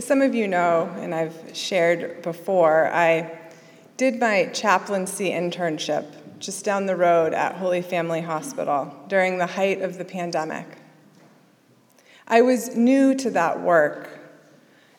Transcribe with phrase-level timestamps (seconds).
[0.00, 3.38] As some of you know, and I've shared before, I
[3.98, 6.06] did my chaplaincy internship
[6.38, 10.64] just down the road at Holy Family Hospital during the height of the pandemic.
[12.26, 14.08] I was new to that work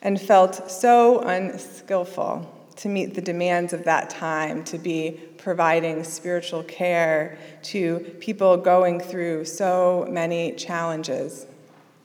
[0.04, 6.62] and felt so unskillful to meet the demands of that time, to be providing spiritual
[6.62, 11.48] care to people going through so many challenges,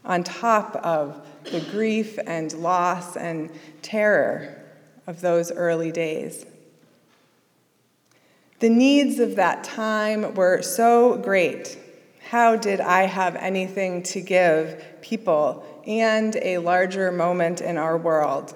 [0.02, 3.50] on top of the grief and loss and
[3.82, 4.62] terror
[5.06, 6.46] of those early days.
[8.58, 11.78] The needs of that time were so great.
[12.30, 18.54] How did I have anything to give people and a larger moment in our world?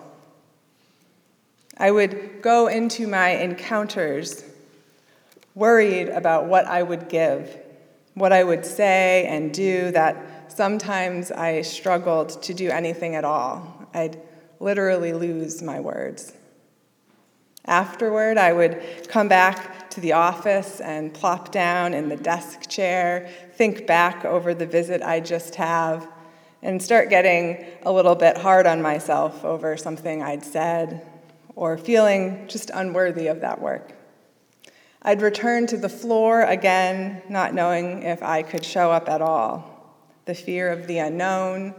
[1.77, 4.45] I would go into my encounters
[5.55, 7.57] worried about what I would give,
[8.15, 10.17] what I would say and do, that
[10.51, 13.89] sometimes I struggled to do anything at all.
[13.95, 14.21] I'd
[14.59, 16.33] literally lose my words.
[17.67, 23.29] Afterward, I would come back to the office and plop down in the desk chair,
[23.55, 26.09] think back over the visit I just have,
[26.63, 31.07] and start getting a little bit hard on myself over something I'd said
[31.55, 33.93] or feeling just unworthy of that work.
[35.03, 39.70] I'd return to the floor again, not knowing if I could show up at all.
[40.31, 41.75] The fear of the unknown,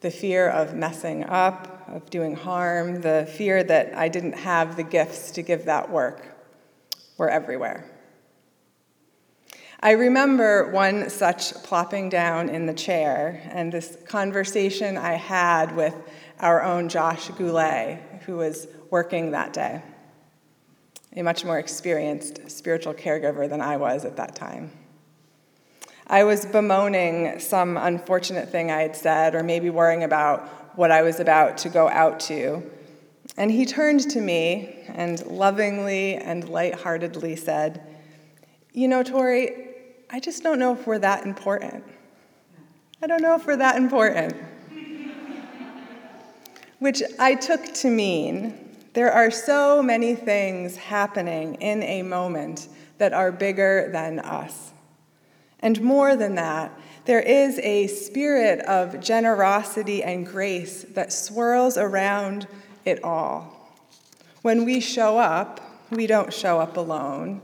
[0.00, 4.82] the fear of messing up, of doing harm, the fear that I didn't have the
[4.82, 6.26] gifts to give that work
[7.18, 7.84] were everywhere.
[9.80, 15.94] I remember one such plopping down in the chair and this conversation I had with
[16.40, 19.82] our own Josh Goulet, who was working that day
[21.14, 24.70] a much more experienced spiritual caregiver than I was at that time.
[26.12, 30.46] I was bemoaning some unfortunate thing I had said, or maybe worrying about
[30.76, 32.62] what I was about to go out to.
[33.38, 37.80] And he turned to me and lovingly and lightheartedly said,
[38.74, 39.68] You know, Tori,
[40.10, 41.82] I just don't know if we're that important.
[43.02, 44.36] I don't know if we're that important.
[46.78, 52.68] Which I took to mean there are so many things happening in a moment
[52.98, 54.71] that are bigger than us.
[55.62, 62.46] And more than that, there is a spirit of generosity and grace that swirls around
[62.84, 63.72] it all.
[64.42, 67.40] When we show up, we don't show up alone.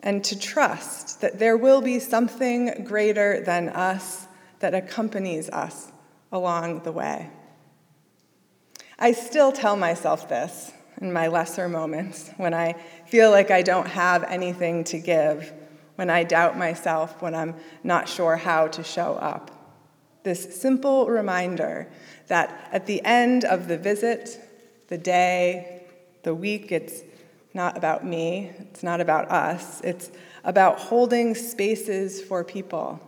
[0.00, 4.26] And to trust that there will be something greater than us
[4.58, 5.92] that accompanies us
[6.30, 7.30] along the way.
[8.98, 12.74] I still tell myself this in my lesser moments, when I
[13.06, 15.52] feel like I don't have anything to give,
[15.96, 19.50] when I doubt myself, when I'm not sure how to show up.
[20.22, 21.88] This simple reminder
[22.28, 24.40] that at the end of the visit,
[24.88, 25.82] the day,
[26.22, 27.02] the week, it's
[27.52, 30.10] not about me, it's not about us, it's
[30.42, 33.00] about holding spaces for people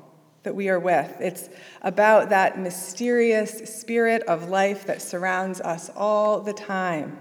[0.44, 1.16] that we are with.
[1.20, 1.48] It's
[1.82, 7.18] about that mysterious spirit of life that surrounds us all the time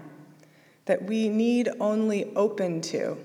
[0.84, 3.18] that we need only open to,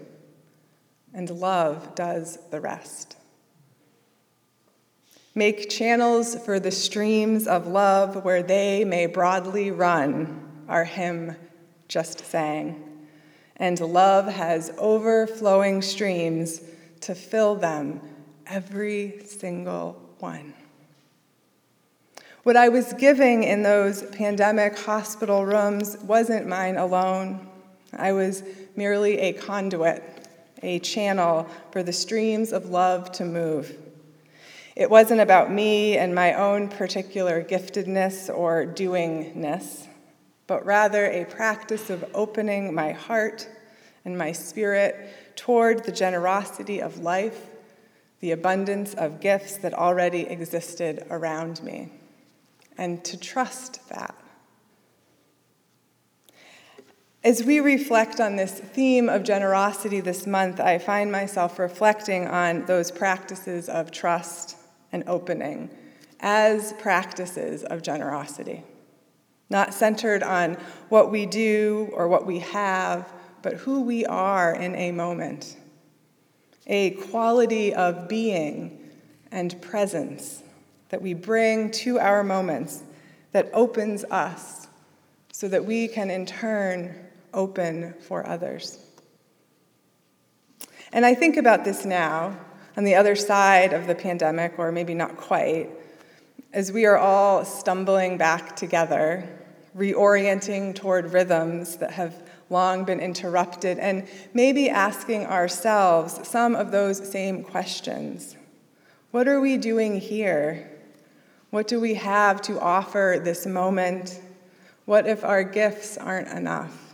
[1.13, 3.17] and love does the rest.
[5.33, 11.35] Make channels for the streams of love where they may broadly run, our hymn
[11.87, 13.07] just sang.
[13.55, 16.61] And love has overflowing streams
[17.01, 18.01] to fill them,
[18.47, 20.53] every single one.
[22.43, 27.47] What I was giving in those pandemic hospital rooms wasn't mine alone.
[27.93, 28.43] I was
[28.75, 30.20] merely a conduit,
[30.61, 33.75] a channel for the streams of love to move.
[34.75, 39.87] It wasn't about me and my own particular giftedness or doingness,
[40.47, 43.49] but rather a practice of opening my heart
[44.05, 47.47] and my spirit toward the generosity of life,
[48.21, 51.89] the abundance of gifts that already existed around me,
[52.77, 54.15] and to trust that.
[57.23, 62.65] As we reflect on this theme of generosity this month, I find myself reflecting on
[62.65, 64.57] those practices of trust
[64.91, 65.69] and opening
[66.19, 68.63] as practices of generosity,
[69.51, 70.57] not centered on
[70.89, 73.13] what we do or what we have,
[73.43, 75.57] but who we are in a moment.
[76.65, 78.89] A quality of being
[79.31, 80.41] and presence
[80.89, 82.81] that we bring to our moments
[83.31, 84.67] that opens us
[85.31, 88.79] so that we can in turn open for others.
[90.93, 92.37] And I think about this now,
[92.75, 95.69] on the other side of the pandemic, or maybe not quite,
[96.53, 99.27] as we are all stumbling back together,
[99.77, 102.13] reorienting toward rhythms that have
[102.49, 108.35] long been interrupted, and maybe asking ourselves some of those same questions.
[109.11, 110.69] What are we doing here?
[111.51, 114.19] What do we have to offer this moment?
[114.85, 116.90] What if our gifts aren't enough?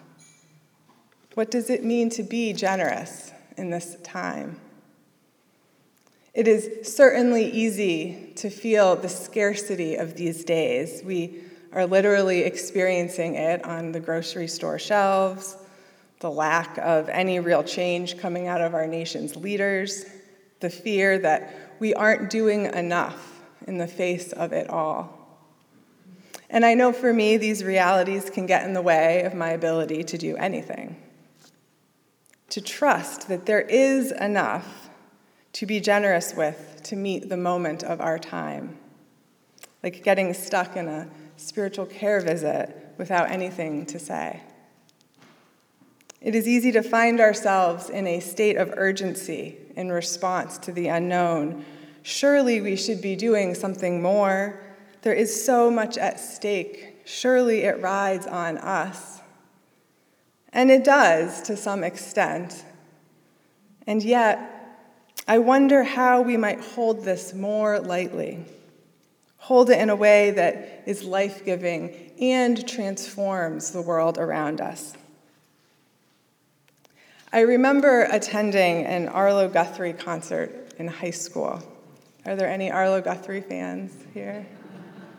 [1.38, 4.60] What does it mean to be generous in this time?
[6.34, 11.04] It is certainly easy to feel the scarcity of these days.
[11.06, 11.44] We
[11.74, 15.56] are literally experiencing it on the grocery store shelves,
[16.22, 20.06] the lack of any real change coming out of our nation's leaders,
[20.60, 25.40] the fear that we aren't doing enough in the face of it all.
[26.50, 30.04] And I know for me, these realities can get in the way of my ability
[30.06, 31.04] to do anything.
[32.50, 34.90] To trust that there is enough
[35.54, 38.78] to be generous with to meet the moment of our time.
[39.84, 44.42] Like getting stuck in a spiritual care visit without anything to say.
[46.20, 50.88] It is easy to find ourselves in a state of urgency in response to the
[50.88, 51.64] unknown.
[52.02, 54.60] Surely we should be doing something more.
[55.04, 57.02] There is so much at stake.
[57.06, 59.17] Surely it rides on us.
[60.58, 62.66] And it does to some extent.
[63.86, 64.84] And yet,
[65.28, 68.44] I wonder how we might hold this more lightly.
[69.38, 74.96] Hold it in a way that is life giving and transforms the world around us.
[77.32, 81.62] I remember attending an Arlo Guthrie concert in high school.
[82.26, 84.48] Are there any Arlo Guthrie fans here?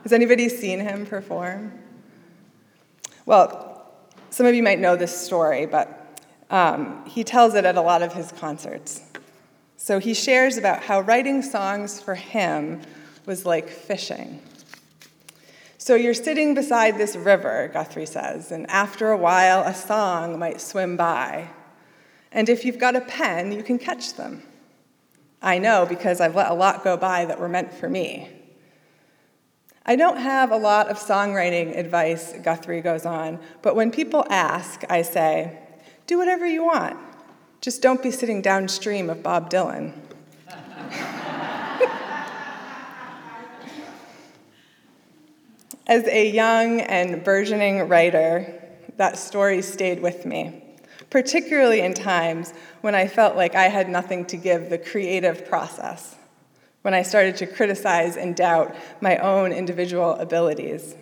[0.02, 1.78] Has anybody seen him perform?
[3.24, 3.67] Well,
[4.38, 6.16] some of you might know this story, but
[6.48, 9.02] um, he tells it at a lot of his concerts.
[9.76, 12.82] So he shares about how writing songs for him
[13.26, 14.40] was like fishing.
[15.76, 20.60] So you're sitting beside this river, Guthrie says, and after a while, a song might
[20.60, 21.48] swim by.
[22.30, 24.44] And if you've got a pen, you can catch them.
[25.42, 28.37] I know because I've let a lot go by that were meant for me.
[29.88, 34.84] I don't have a lot of songwriting advice, Guthrie goes on, but when people ask,
[34.90, 35.58] I say,
[36.06, 36.98] do whatever you want.
[37.62, 39.94] Just don't be sitting downstream of Bob Dylan.
[45.86, 48.62] As a young and burgeoning writer,
[48.98, 50.64] that story stayed with me
[51.10, 52.52] particularly in times
[52.82, 56.16] when I felt like I had nothing to give the creative process,
[56.88, 60.94] when I started to criticize and doubt my own individual abilities.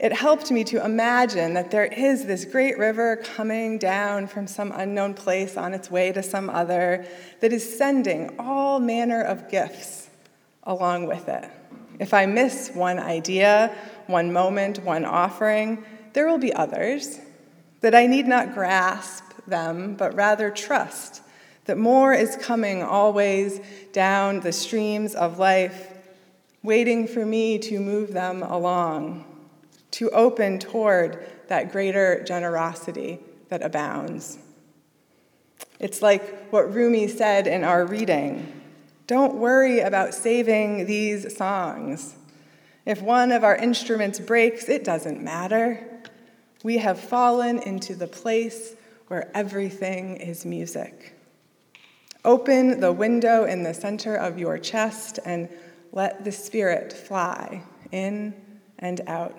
[0.00, 4.72] It helped me to imagine that there is this great river coming down from some
[4.74, 7.04] unknown place on its way to some other
[7.40, 10.08] that is sending all manner of gifts
[10.62, 11.50] along with it.
[11.98, 13.76] If I miss one idea,
[14.06, 17.20] one moment, one offering, there will be others
[17.82, 21.20] that I need not grasp them, but rather trust
[21.68, 23.60] that more is coming always
[23.92, 25.92] down the streams of life,
[26.62, 29.22] waiting for me to move them along,
[29.90, 33.18] to open toward that greater generosity
[33.50, 34.38] that abounds.
[35.78, 38.54] It's like what Rumi said in our reading
[39.06, 42.14] don't worry about saving these songs.
[42.84, 45.86] If one of our instruments breaks, it doesn't matter.
[46.62, 48.74] We have fallen into the place
[49.06, 51.17] where everything is music.
[52.24, 55.48] Open the window in the center of your chest and
[55.92, 58.34] let the Spirit fly in
[58.78, 59.36] and out.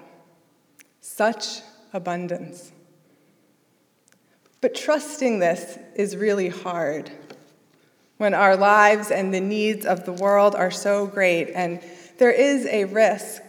[1.02, 1.62] Such
[1.94, 2.72] abundance.
[4.62, 7.12] But trusting this is really hard
[8.18, 11.82] when our lives and the needs of the world are so great, and
[12.18, 13.42] there is a risk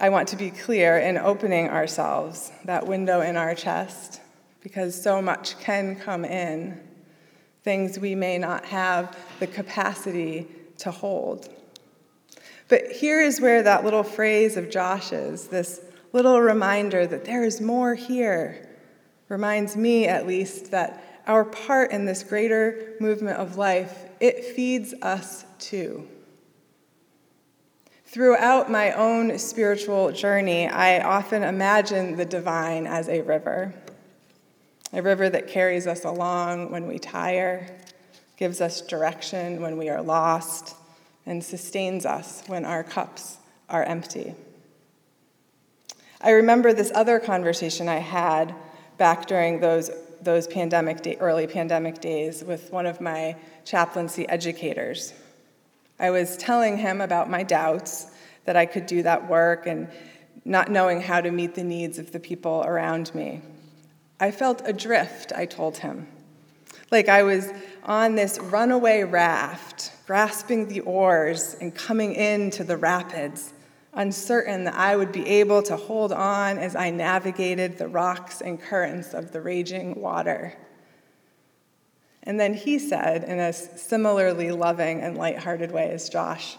[0.00, 4.20] I want to be clear in opening ourselves, that window in our chest,
[4.60, 6.80] because so much can come in,
[7.62, 10.46] things we may not have the capacity
[10.78, 11.48] to hold.
[12.68, 15.80] But here is where that little phrase of Josh's, this
[16.12, 18.68] little reminder that there is more here,
[19.28, 24.94] reminds me at least that our part in this greater movement of life, it feeds
[25.02, 26.08] us too.
[28.06, 33.72] Throughout my own spiritual journey, I often imagine the divine as a river,
[34.92, 37.66] a river that carries us along when we tire,
[38.36, 40.76] gives us direction when we are lost,
[41.24, 44.34] and sustains us when our cups are empty.
[46.20, 48.54] I remember this other conversation I had
[48.98, 55.14] back during those, those pandemic day, early pandemic days with one of my chaplaincy educators.
[55.98, 58.06] I was telling him about my doubts
[58.44, 59.88] that I could do that work and
[60.44, 63.40] not knowing how to meet the needs of the people around me.
[64.22, 66.06] I felt adrift, I told him,
[66.92, 67.52] like I was
[67.82, 73.52] on this runaway raft, grasping the oars and coming into the rapids,
[73.94, 78.62] uncertain that I would be able to hold on as I navigated the rocks and
[78.62, 80.54] currents of the raging water.
[82.22, 86.58] And then he said, in a similarly loving and lighthearted way as Josh,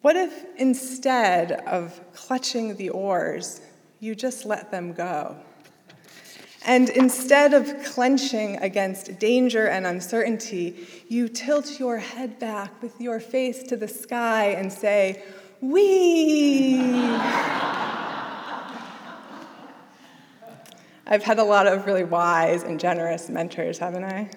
[0.00, 3.60] What if instead of clutching the oars,
[4.00, 5.36] you just let them go?
[6.66, 13.20] And instead of clenching against danger and uncertainty, you tilt your head back with your
[13.20, 15.22] face to the sky and say,
[15.60, 16.80] Wee!
[21.06, 24.30] I've had a lot of really wise and generous mentors, haven't I?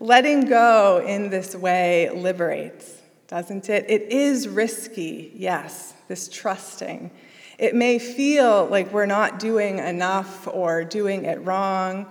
[0.00, 3.84] Letting go in this way liberates, doesn't it?
[3.88, 7.10] It is risky, yes, this trusting.
[7.58, 12.06] It may feel like we're not doing enough or doing it wrong,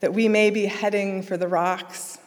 [0.00, 2.18] that we may be heading for the rocks,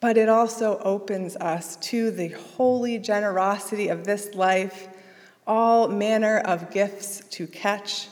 [0.00, 4.88] but it also opens us to the holy generosity of this life,
[5.46, 8.08] all manner of gifts to catch,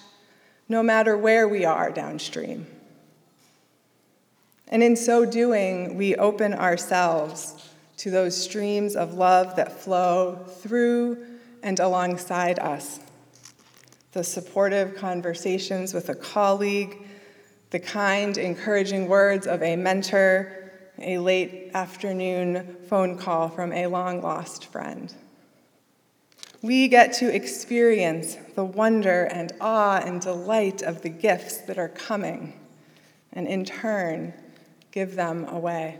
[0.69, 2.66] no matter where we are downstream.
[4.69, 11.34] And in so doing, we open ourselves to those streams of love that flow through
[11.64, 13.00] and alongside us.
[14.12, 17.09] The supportive conversations with a colleague,
[17.71, 24.23] the kind, encouraging words of a mentor, a late afternoon phone call from a long
[24.23, 25.12] lost friend.
[26.62, 31.88] We get to experience the wonder and awe and delight of the gifts that are
[31.88, 32.61] coming,
[33.33, 34.35] and in turn,
[34.92, 35.99] give them away.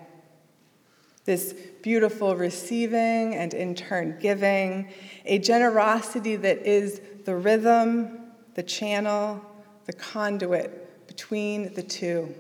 [1.25, 4.91] This beautiful receiving and in turn giving,
[5.25, 8.19] a generosity that is the rhythm,
[8.55, 9.41] the channel,
[9.87, 12.35] the conduit between the two.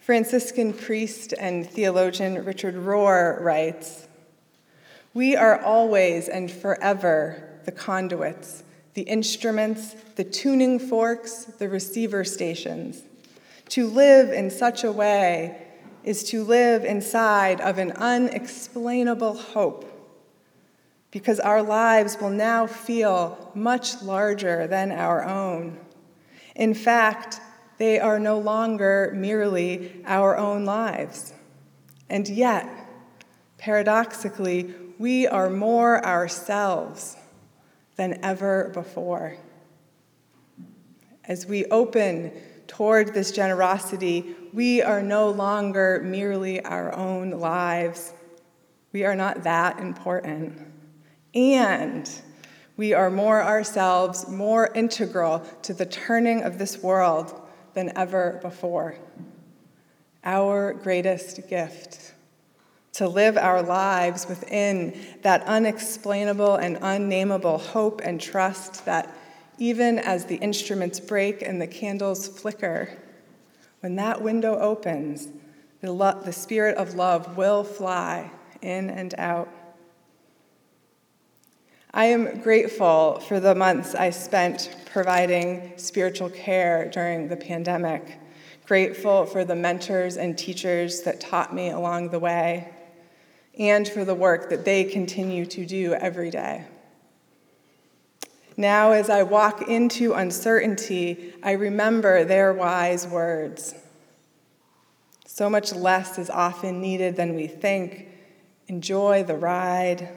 [0.00, 4.06] Franciscan priest and theologian Richard Rohr writes
[5.14, 13.02] We are always and forever the conduits, the instruments, the tuning forks, the receiver stations
[13.70, 15.60] to live in such a way
[16.04, 19.90] is to live inside of an unexplainable hope
[21.10, 25.78] because our lives will now feel much larger than our own.
[26.56, 27.40] In fact,
[27.78, 31.32] they are no longer merely our own lives.
[32.10, 32.68] And yet,
[33.58, 37.16] paradoxically, we are more ourselves
[37.96, 39.36] than ever before.
[41.24, 42.32] As we open
[42.66, 48.12] toward this generosity, we are no longer merely our own lives.
[48.92, 50.58] We are not that important.
[51.34, 52.10] And
[52.76, 57.40] we are more ourselves, more integral to the turning of this world
[57.74, 58.96] than ever before.
[60.24, 62.14] Our greatest gift
[62.94, 69.12] to live our lives within that unexplainable and unnameable hope and trust that
[69.58, 72.90] even as the instruments break and the candles flicker,
[73.80, 75.28] when that window opens,
[75.80, 78.30] the, lo- the spirit of love will fly
[78.62, 79.48] in and out.
[81.92, 88.18] I am grateful for the months I spent providing spiritual care during the pandemic,
[88.66, 92.68] grateful for the mentors and teachers that taught me along the way,
[93.58, 96.64] and for the work that they continue to do every day.
[98.56, 103.74] Now, as I walk into uncertainty, I remember their wise words.
[105.26, 108.06] So much less is often needed than we think.
[108.68, 110.08] Enjoy the ride.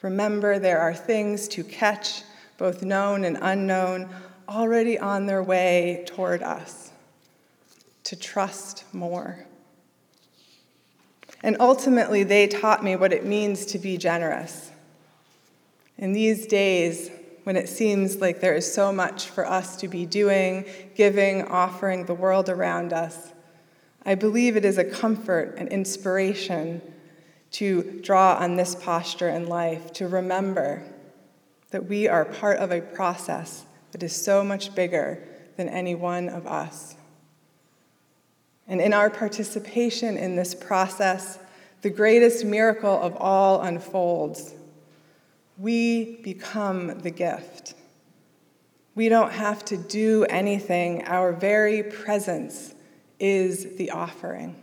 [0.00, 2.22] Remember there are things to catch,
[2.56, 4.08] both known and unknown,
[4.48, 6.90] already on their way toward us.
[8.04, 9.44] To trust more.
[11.42, 14.70] And ultimately, they taught me what it means to be generous.
[15.98, 17.10] In these days,
[17.44, 22.06] when it seems like there is so much for us to be doing, giving, offering
[22.06, 23.32] the world around us.
[24.04, 26.82] I believe it is a comfort and inspiration
[27.52, 30.82] to draw on this posture in life, to remember
[31.70, 35.22] that we are part of a process that is so much bigger
[35.56, 36.96] than any one of us.
[38.66, 41.38] And in our participation in this process,
[41.82, 44.54] the greatest miracle of all unfolds
[45.58, 47.74] we become the gift.
[48.94, 52.74] We don't have to do anything, our very presence
[53.18, 54.56] is the offering.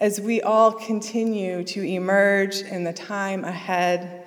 [0.00, 4.24] as we all continue to emerge in the time ahead,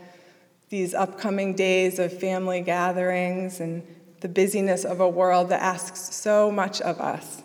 [0.69, 3.81] these upcoming days of family gatherings and
[4.21, 7.41] the busyness of a world that asks so much of us.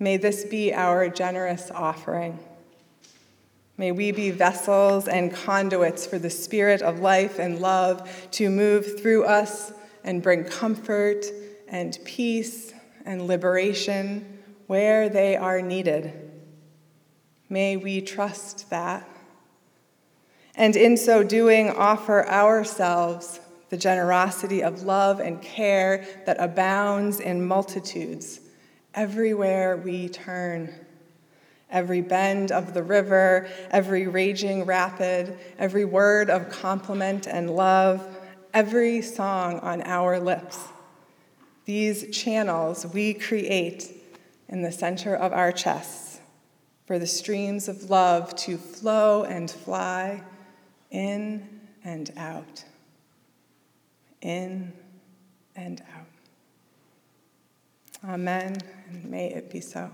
[0.00, 2.38] May this be our generous offering.
[3.76, 9.00] May we be vessels and conduits for the Spirit of life and love to move
[9.00, 9.72] through us
[10.04, 11.24] and bring comfort
[11.66, 12.72] and peace
[13.04, 14.38] and liberation
[14.68, 16.12] where they are needed.
[17.48, 19.08] May we trust that.
[20.54, 23.40] And in so doing, offer ourselves
[23.70, 28.40] the generosity of love and care that abounds in multitudes
[28.94, 30.72] everywhere we turn
[31.70, 38.06] every bend of the river, every raging rapid, every word of compliment and love,
[38.52, 40.58] every song on our lips.
[41.64, 43.90] These channels we create
[44.48, 46.20] in the center of our chests
[46.86, 50.22] for the streams of love to flow and fly
[50.90, 52.64] in and out,
[54.20, 54.72] in
[55.56, 56.06] and out.
[58.08, 59.90] Amen, and may it be so.